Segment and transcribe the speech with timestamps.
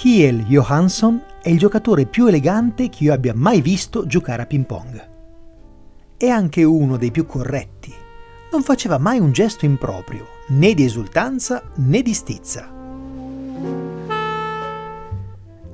[0.00, 4.64] Kiel Johansson è il giocatore più elegante che io abbia mai visto giocare a ping
[4.64, 5.08] pong.
[6.16, 7.92] È anche uno dei più corretti.
[8.50, 12.72] Non faceva mai un gesto improprio, né di esultanza né di stizza.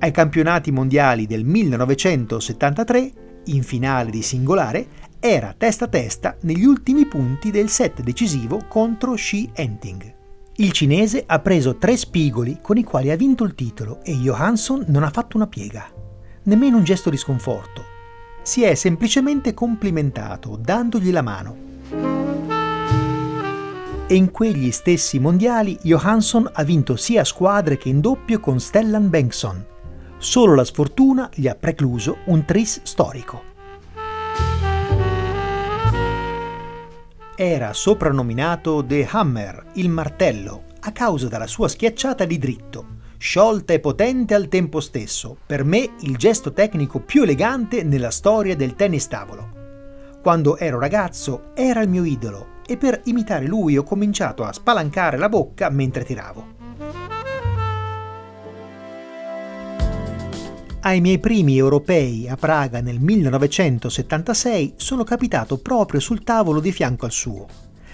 [0.00, 3.12] Ai campionati mondiali del 1973,
[3.44, 4.88] in finale di singolare,
[5.20, 10.15] era testa a testa negli ultimi punti del set decisivo contro Shi Enting.
[10.58, 14.84] Il cinese ha preso tre spigoli con i quali ha vinto il titolo e Johansson
[14.88, 15.86] non ha fatto una piega,
[16.44, 17.82] nemmeno un gesto di sconforto.
[18.40, 21.56] Si è semplicemente complimentato dandogli la mano.
[24.06, 28.58] E in quegli stessi mondiali Johansson ha vinto sia a squadre che in doppio con
[28.58, 29.66] Stellan Bengtsson.
[30.16, 33.55] Solo la sfortuna gli ha precluso un tris storico.
[37.38, 42.86] Era soprannominato The Hammer, il martello, a causa della sua schiacciata di dritto,
[43.18, 48.56] sciolta e potente al tempo stesso, per me il gesto tecnico più elegante nella storia
[48.56, 49.50] del tennis tavolo.
[50.22, 55.18] Quando ero ragazzo era il mio idolo e per imitare lui ho cominciato a spalancare
[55.18, 56.55] la bocca mentre tiravo.
[60.86, 67.06] Ai miei primi europei a Praga nel 1976 sono capitato proprio sul tavolo di fianco
[67.06, 67.48] al suo.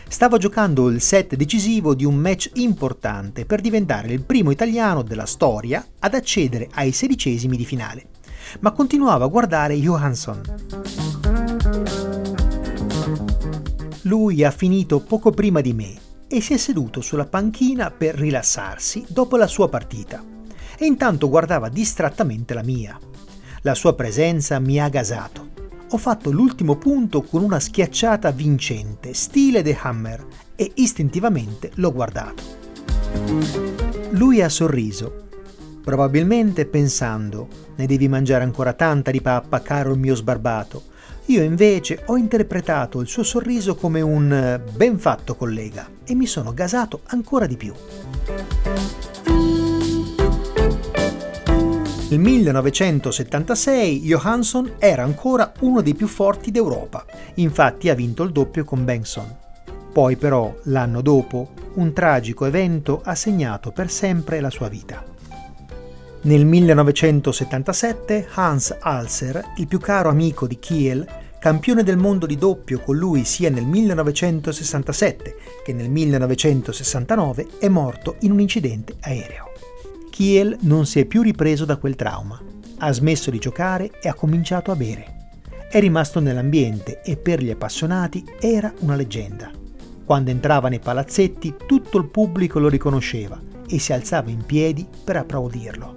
[0.07, 5.25] Stava giocando il set decisivo di un match importante per diventare il primo italiano della
[5.25, 8.09] storia ad accedere ai sedicesimi di finale,
[8.61, 10.43] ma continuava a guardare Johansson.
[14.03, 15.95] Lui ha finito poco prima di me
[16.29, 20.33] e si è seduto sulla panchina per rilassarsi dopo la sua partita
[20.79, 22.99] e intanto guardava distrattamente la mia.
[23.63, 25.51] La sua presenza mi ha gasato.
[25.91, 32.43] Ho fatto l'ultimo punto con una schiacciata vincente, stile The Hammer, e istintivamente l'ho guardato.
[34.11, 35.27] Lui ha sorriso,
[35.83, 40.91] probabilmente pensando ne devi mangiare ancora tanta di pappa, caro il mio sbarbato.
[41.27, 46.53] Io invece ho interpretato il suo sorriso come un ben fatto collega e mi sono
[46.53, 47.73] gasato ancora di più.
[52.13, 57.07] Nel 1976 Johansson era ancora uno dei più forti d'Europa,
[57.37, 59.35] infatti ha vinto il doppio con Benson.
[59.91, 65.03] Poi però, l'anno dopo, un tragico evento ha segnato per sempre la sua vita.
[66.25, 71.09] Nel 1977 Hans Alser, il più caro amico di Kiel,
[71.41, 78.17] campione del mondo di doppio con lui sia nel 1967 che nel 1969, è morto
[78.21, 79.52] in un incidente aereo.
[80.13, 82.39] Kiel non si è più ripreso da quel trauma.
[82.77, 85.31] Ha smesso di giocare e ha cominciato a bere.
[85.71, 89.51] È rimasto nell'ambiente e per gli appassionati era una leggenda.
[90.05, 95.17] Quando entrava nei palazzetti tutto il pubblico lo riconosceva e si alzava in piedi per
[95.17, 95.95] applaudirlo.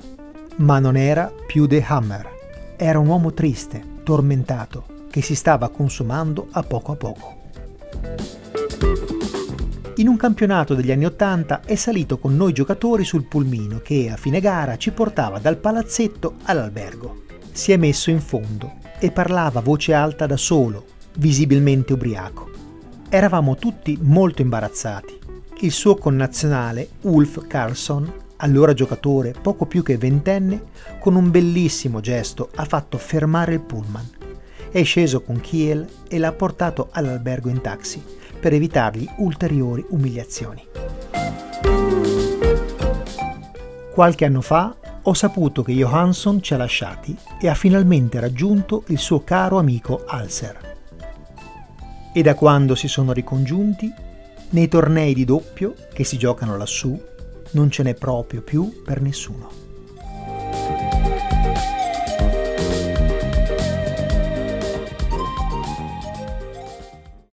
[0.57, 2.29] Ma non era più The Hammer.
[2.77, 7.35] Era un uomo triste, tormentato, che si stava consumando a poco a poco.
[9.97, 14.17] In un campionato degli anni Ottanta è salito con noi giocatori sul pulmino che a
[14.17, 17.23] fine gara ci portava dal palazzetto all'albergo.
[17.53, 20.85] Si è messo in fondo e parlava a voce alta da solo,
[21.19, 22.49] visibilmente ubriaco.
[23.07, 25.17] Eravamo tutti molto imbarazzati.
[25.61, 30.61] Il suo connazionale, Ulf Carlson, allora giocatore poco più che ventenne,
[30.99, 34.09] con un bellissimo gesto ha fatto fermare il pullman.
[34.69, 40.67] È sceso con Kiel e l'ha portato all'albergo in taxi per evitargli ulteriori umiliazioni.
[43.91, 48.97] Qualche anno fa ho saputo che Johansson ci ha lasciati e ha finalmente raggiunto il
[48.97, 50.73] suo caro amico Alser.
[52.13, 53.91] E da quando si sono ricongiunti,
[54.49, 56.99] nei tornei di doppio che si giocano lassù,
[57.51, 59.64] non ce n'è proprio più per nessuno.